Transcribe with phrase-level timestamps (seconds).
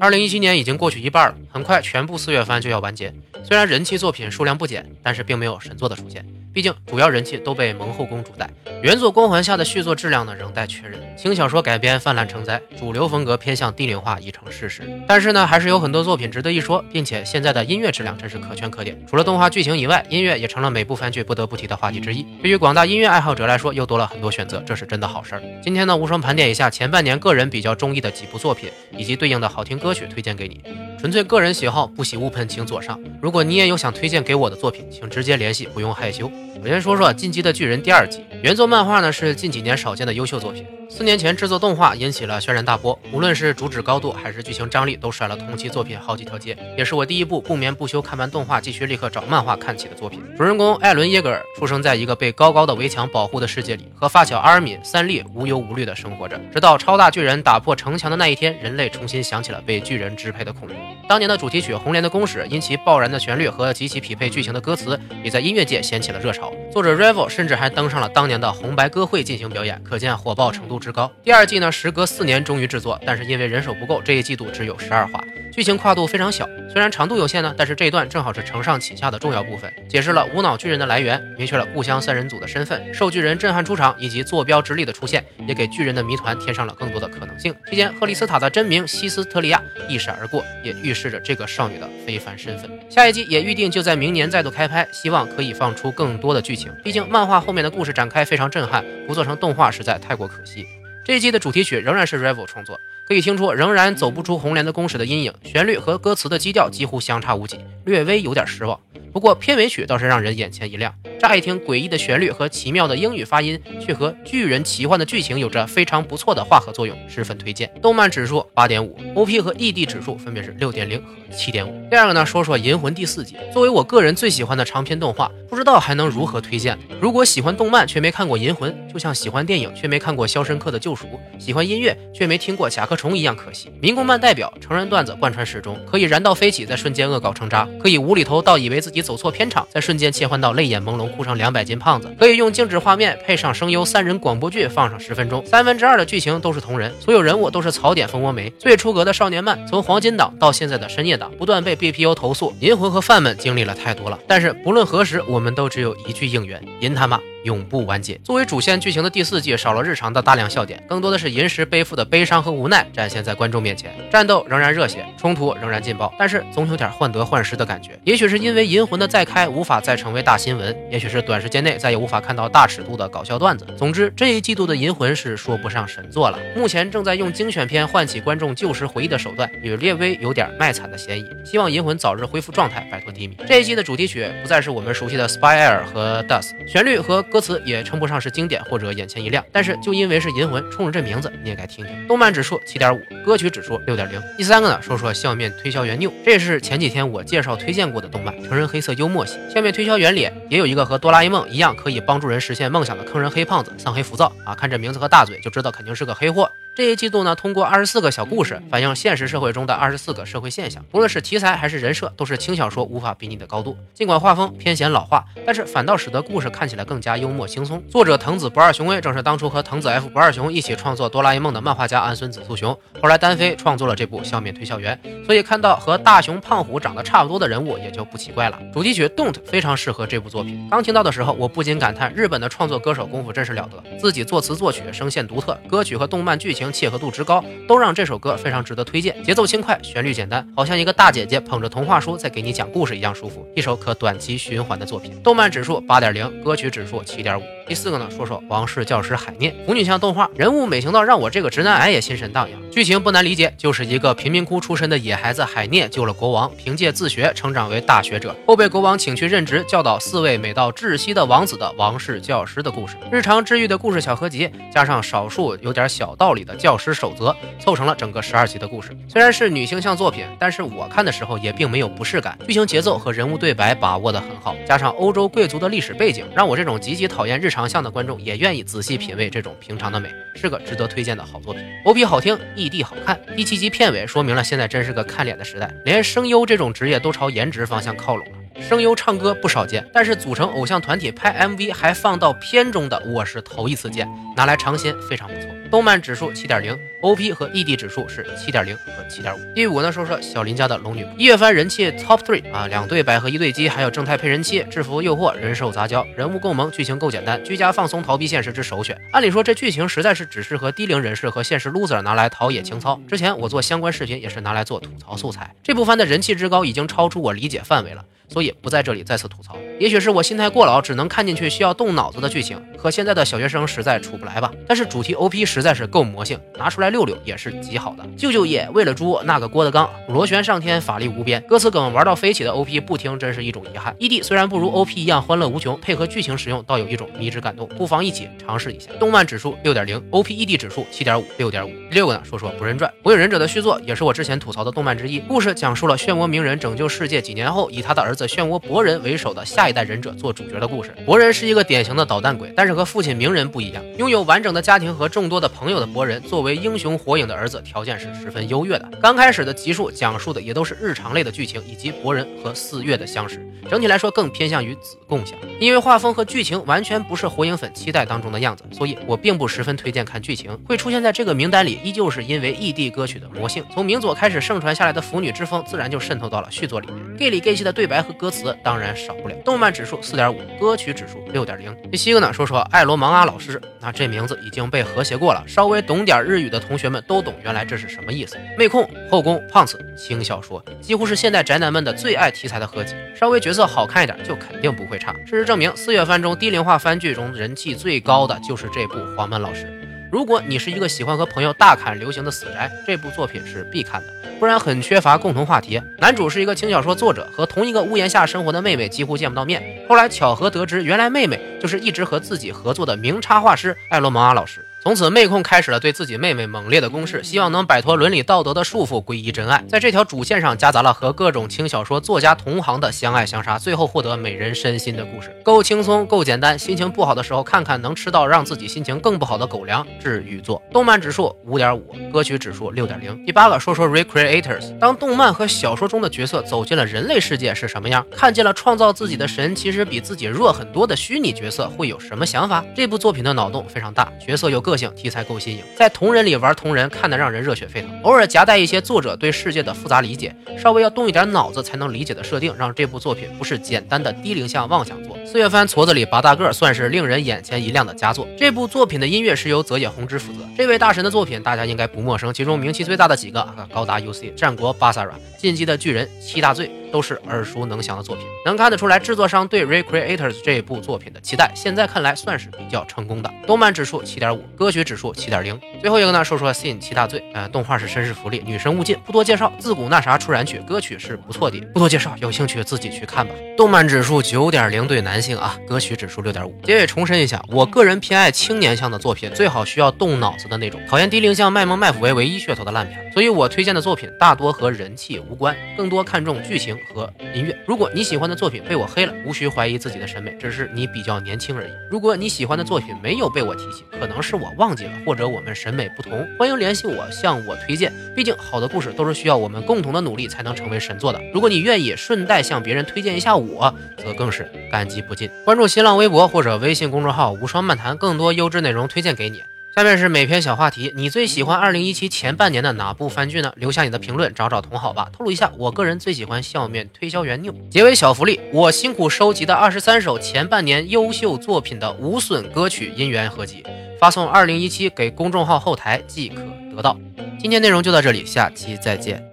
[0.00, 3.12] 二零一七年已经过去一半了，很快全部四月番就要完结。
[3.42, 6.24] 虽然人气作品数量不减，但是并没有神作的出现。
[6.52, 8.50] 毕竟主要人气都被蒙后宫主带，
[8.82, 10.98] 原作光环下的续作质量呢仍待确认。
[11.16, 14.82] 轻小说改编泛滥成灾，主流风格偏向低龄化已成事实。
[15.06, 18.98] 但是呢，还是有很多作品值得一说，并且现在的音乐质量真是可圈可点。
[19.06, 22.24] 除了动画剧情以外，音乐也成了每部番剧不得不提的话题之一。
[22.42, 25.42] 对于广大音乐爱好者来说，又多了很多选择，这是真的好事儿。
[25.62, 30.62] 今天呢，无双盘点一下前半年个人比较中意的几部作品，以及对应的好听歌曲推荐给你。
[30.98, 32.98] 纯粹个人喜好，不喜勿喷，请左上。
[33.22, 36.30] 如果你也有想推荐给我的作品，请直接联系，不用害羞。
[36.62, 40.66] 我先说说《进击的巨人》第二季，原作漫画呢是近几年少见的优秀作品。
[40.90, 46.56] 四年前制作动画引起了轩然大波，无论是主旨高度还是剧情张力，都甩了同期作品好几条街。
[46.78, 50.22] 也是我第一部不眠不休看完动画，继续立刻找漫画看起的作品。
[50.36, 56.40] 主人公艾伦·耶格尔出生在一个被高高的围墙保护的世界里，和发小阿尔敏、三笠无忧无虑地生活着。
[56.52, 60.74] 直到超大巨人打破城墙的那一天，人类重新想起了被巨人支配的恐惧。
[61.06, 66.50] 当年的主题曲《红莲的公使》，因其爆燃的旋律和极其匹配剧情的歌词，也在音乐界掀起了热潮。
[66.72, 71.12] 作者 Revel 甚至还登上了当年的红白歌会进行表演，可见火爆程度之高。
[71.22, 71.58] 第二季。
[71.58, 75.20] 呢，时隔四年终于制作，但是因为人手不够，这一季度只有十二话。
[75.58, 87.52] 剧情跨度非常小，虽然长度有限呢，但是这一段正好是承上启下的重要部分，解释了无脑巨人的来源，明确了故乡三人组的身份，受巨人震撼出场以及坐标直立的出现，也给巨人的谜团添上了更多的可能性。
[87.68, 92.70] 期间，赫利斯塔的真名西斯特利亚一闪而过，也预示着这个少女的非凡身份。
[92.88, 96.72] 下一季也预定就在明年再度开拍，希望可以放出更多的剧情。
[96.84, 100.64] 毕竟漫画后面的故事展开非常震撼，不做成动画实在太过可惜。
[101.04, 108.78] 这一季的主题曲仍然是 Revel 创作，可以听出仍然走不出红莲的公使的阴影，旋律和歌词的基调几乎相差无几，略微有点失望。
[109.10, 117.68] 不过片尾曲倒是让人眼前一亮，乍一听诡异的旋律和奇妙的英语发音，却和巨人奇幻的剧情有着非常不错的化合作用，十分推荐。
[117.82, 121.88] 动漫指数八点五，OP 和 ED 指数分别是六点零和七点五。
[121.90, 126.78] 第二个呢，说说《银魂》第四季，作为我个人最喜欢的长篇动画，不知道还能如何推荐。
[127.00, 131.06] 如果喜欢动漫却没看过《银魂》，就像喜欢电影却没看过《肖申克的救赎》，
[131.44, 133.72] 喜欢音乐却没听过《甲壳虫》一样可惜。
[133.80, 139.02] 民工漫代表，成人段子贯穿始终，可以燃到飞起，在瞬间恶搞成渣，可以无厘头到以为自己。
[139.08, 148.50] 走错片场，在瞬间切换到泪眼朦胧、哭上两百斤胖子，可以用静止画面配上声优三人广播剧放上十分钟，三分之二的剧情都是同人，所有人物都是槽点蜂窝煤。
[148.58, 154.18] 最出格的少年漫，从黄金档到现在的深夜档，不断被 BPO 投诉，银魂和饭们经历了太多了。
[154.26, 157.20] 但是不论何时，我们都只有一句应援：银他妈！
[157.44, 158.18] 永不完结。
[158.24, 163.92] 作为主线剧情的第四季，少了日常的大量笑点，更多的是银石背负的悲伤和无奈展现在观众面前。
[164.10, 167.98] 战斗仍然热血，冲突仍然劲爆，但是总有点患得患失的感觉。
[168.04, 173.66] 也许是因为银魂的再开无法再成为大新闻，也许是短时间内再也无法看到大尺度的搞笑段子。
[173.76, 176.38] 总之，这一季度的银魂是说不上神作了。
[176.56, 181.24] 目前正在用精选片唤起观众旧时回忆的手段，也略微有点卖惨的嫌疑。
[181.44, 183.36] 希望银魂早日恢复状态，摆脱低迷。
[183.46, 187.24] 这一季的主题曲不再是我们熟悉的 Spy Air 和 Dust，旋律和。
[187.30, 192.08] 歌词也称不上是经典或者眼前一亮，但是就因为是银魂，冲着这名字你也该听听。
[192.08, 194.20] 动漫指数七点五，歌曲指数六点零。
[194.36, 199.38] 第三个呢，说说笑面推销员 New，这是前几天我介绍推荐过的动漫，成人黑色幽默系。
[199.52, 206.50] 笑面推销员里也有一个和哆啦 A 梦一样可以帮助人实现梦想的坑人黑胖子丧黑浮躁啊，看这名字和大嘴就知道肯定是个黑货。
[206.78, 213.76] 这一季度呢，通过二十四个小故事，反映现实社会中的二十四个社会现象，无论是题材还是人设，都是轻小说无法比拟的高度。
[213.92, 217.82] 尽管画风偏显老化，但是反倒使得故事看起来更加幽默轻松。
[217.90, 224.96] 作者藤子不二雄威正是当初和藤子 F 不二雄一起创作哆啦 A 梦的漫画家安孙子素雄，后来单飞创作了这部笑面推销员，
[225.26, 228.60] 所以看到和大雄胖虎长得差不多的人物也就不奇怪了。
[228.72, 237.44] 主题曲 Don't 非常适合这部作品，刚听到的时候，我不禁感叹日本的创作歌手功夫真是了得，自己作词作曲，声线独特，歌曲和动漫剧情契合度之高。
[237.66, 245.20] 都让这首歌非常值得推荐，节奏轻快，旋律简单，好像一个大姐姐捧着童话书在给你讲故事一样舒服，一首可短期循环的作品。
[245.22, 247.42] 动漫指数八点零，歌曲指数七点五。
[247.66, 252.58] 第四个呢，说说王室教师海念，腐女向动画，人物美型到让我这个直男癌也心神荡漾。
[252.70, 262.96] 剧情不难理解，就是一个贫民窟出身的野孩子海念救了国王，凭借自学成长为大学者，后被国王请去任职，教导四位美到窒息的王子的王室教师的故事。
[263.12, 268.90] 日常治愈的故事小合集，加上少数有点小道理的教师守则，凑成了整个十二集的故事。
[269.08, 272.36] 虽然是女性向作品，但是我看的时候也并没有不适感。
[272.48, 277.68] 剧情节奏和人物对白把握的很好，加上欧洲贵族的历史背景，让我这种极其讨厌日常。
[277.68, 281.62] 向的观众也愿意仔细品味这种平常的美，是个值得推荐的好作品。
[281.84, 283.20] OP 好听，ED 好看。
[283.36, 288.62] 第七集片尾说明了现在真是个看脸的时代，连声优这种职业都朝颜值方向靠拢了。
[288.62, 295.57] 声优唱歌不少见，但是组成偶像团体拍 MV 还放到片中的，我是头一次见，拿来尝鲜非常不错。
[295.70, 299.54] 动漫指数七点零，OP 和 ED 指数是七点零和七点五。
[299.54, 308.98] 第五呢，说说小林家的龙女，一月番人气 Top Three 啊，两对百合一对鸡，还有正太配人气，制服诱惑，人兽杂交，人物够萌，剧情够简单，居家放松逃避现实之首选。
[309.12, 312.98] 按理说这剧情实在是只适合低龄人士和现实 loser 拿来陶冶情操。
[313.06, 315.54] 之前我做相关视频也是拿来做吐槽素材。
[315.62, 318.02] 这部番的人气之高已经超出我理解范围了。
[318.28, 324.52] 所以不在这里再次吐槽，也许是我心态过老，只能看进去需要动脑子的剧情，和现在的小学生实在处不来吧。
[324.66, 328.06] 但是主题 OP 实在是够魔性，拿出来溜溜也是极好的。
[328.16, 333.94] 舅舅爷为了猪，那个郭德纲螺旋上天，法力无边，歌词梗玩到飞起的 OP 不听真是一种遗憾。
[333.98, 338.90] ED 虽然不如 OP 一样欢乐无穷，配合剧情使用倒有一种迷之感动，不妨一起尝试一下。
[338.98, 341.70] 动漫指数六点零，OP ED 指数七点五，六点五。
[341.88, 345.18] 第六个呢，说说《博人传》，火影忍者的续作，也是我之前吐槽的动漫之一。
[345.20, 348.88] 故事讲述了漩涡鸣人拯救世界几年后，以他的儿子漩涡博人。
[349.02, 350.94] 为首的下一代忍者做主角的故事。
[351.04, 358.88] 博人是一个典型的捣蛋鬼，但是和父亲鸣人不一样，拥有完整的家庭和众多的朋友的博人，作为英雄火影的儿子，条件是十分优越的。
[359.00, 363.46] 刚开始的集数讲述的也都是日常类的剧情，以及博人和四月的相识。
[363.70, 370.58] 整体来说更偏向于子共享，因为画风和剧情完全不是火影粉期待当中的样子，所以我并不十分推荐看剧情。
[370.66, 373.64] 会出现在这个名单里，依旧是因为异地歌曲的魔性。
[373.72, 376.96] 从名佐开始盛传下来的腐女之风，自然就渗透到了续作里面。
[377.18, 378.96] Gay 里 gay 气的对白和歌词，当然。
[378.96, 381.76] 少不了，动漫指数四点五，歌曲指数六点零。
[381.90, 388.36] 第七个呢，说说艾罗芒阿老师，那这名字已经被和谐过了，稍微懂点日语的同学们都懂，原来这是什么意思？
[388.56, 395.12] 妹控、后宫、胖子、轻小说，几乎是现代宅男们的最爱题材的合集，稍微角色好看一点，就肯定不会差。
[395.26, 399.64] 事实证明，四月番中低龄化番剧中人气最高的就是这部《黄门老师》。
[400.10, 405.80] 如果你是一个喜欢和朋友大侃流行的死宅，这部作品是必看的，不然很缺乏共同话题。
[405.98, 409.84] 男主是一个轻小说作者，和同一个屋檐下生活的妹妹几乎见不到面。
[409.86, 414.64] 后来巧合得知，原来妹妹就是一直和自己合作的名插画师艾罗蒙阿老师。
[414.80, 419.62] 从此，妹控开始了对自己妹妹猛烈的攻势，希望能摆脱伦理道德的束缚，皈依真爱。
[419.68, 426.56] 在这条主线上，夹杂了和各种轻小说作家同行的相爱相杀，最后获得美人身心的故事，够轻松，够简单。
[426.56, 430.62] 心情不好的时候，看看能吃到让自己心情更不好的狗粮，治愈作。
[430.72, 433.26] 动漫指数五点五，歌曲指数六点零。
[433.26, 434.78] 第八个，说说 Recreators。
[434.78, 438.06] 当动漫和小说中的角色走进了人类世界是什么样？
[438.16, 442.64] 看见了创造自己的神其实比自己弱很多的虚拟角色，会有什么想法？
[442.76, 444.92] 这部作品的脑洞非常大，角色有个性。
[444.94, 447.90] 题材够新颖，在同人里玩同人，看得让人热血沸腾。
[448.02, 455.16] 偶尔夹带一些作者对世界的复杂理解，稍微要动一点脑子才能理解的设定，让这部作品不是简单的低龄向妄想作。
[455.24, 458.26] 四月番矬子里拔大个，算是令人眼前一亮的佳作。
[458.36, 466.70] 这部作品的音乐是由泽野弘之负责，这位大神的作品大家应该不陌生，其中名气最大的几个：高达 UC、战国巴萨拉、进击的巨人、七大罪。
[466.92, 471.50] 都是耳熟能详的作品，能看得出来制作商对 Recreators 这部作品的期待。
[471.54, 473.32] 现在看来算是比较成功的。
[473.46, 475.58] 动漫指数七点五，歌曲指数七点零。
[475.80, 477.22] 最后一个呢，说说 Sin 七大罪。
[477.34, 479.52] 呃，动画是绅士福利，女神勿近，不多介绍。
[479.58, 483.34] 自古那啥出燃曲，歌曲是不错的，不多介绍，有兴趣自己去看吧。
[483.56, 486.54] 动漫指数九点零对男性啊，歌曲指数六点五。
[486.62, 492.98] 结尾重申一下，我个人偏爱青年向的作品，最好需要动脑子的那种，讨厌低龄向卖萌卖腐为唯一噱头的烂片。
[493.12, 496.77] 所以我推荐的作品大多和人气无关，更多看重剧情。
[496.92, 501.70] 和音乐，如果你喜欢的作品被我黑了，无需怀疑自己的审美，只是你比较年轻而已。
[501.90, 506.26] 如果你喜欢的作品没有被我提起，可能是我忘记了，或者我们审美不同。
[506.38, 507.92] 欢迎联系我，向我推荐。
[508.14, 511.20] 毕竟好的故事都是需要我们共同的努力才能成为神作的。
[511.32, 515.30] 如果你愿意顺带向别人推荐一下我，则更是感激不尽。
[515.44, 519.42] 关注新浪微博或者微信公众号“无双漫谈”，更多优质内容推荐给你。
[519.78, 523.52] 下面是每篇小话题，你最喜欢二零一七前半年的哪部番剧呢？
[523.54, 525.08] 留下你的评论，找找同好吧。
[525.16, 527.54] 透露一下，我个人最喜欢笑面推销员 new。
[527.70, 533.62] 结尾小福利，我辛苦收集的二十三首前半年优秀作品的无损歌曲音源合集，
[534.00, 536.42] 发送二零一七给公众号后台即可
[536.74, 536.98] 得到。
[537.38, 539.27] 今天内容就到这里，下期再见。